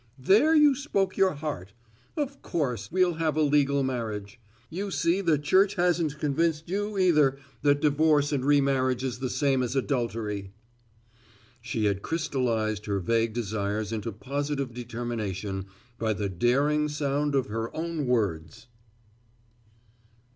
[0.17, 1.73] "There spoke your heart.
[2.17, 4.39] Of course, we'll have a legal marriage.
[4.67, 9.61] You see the Church hasn't convinced you, either, that divorce and remarriage is the same
[9.61, 10.53] as adultery."
[11.61, 15.67] She had crystallized her vague desires into positive determination
[15.99, 18.65] by the daring sound of her own words.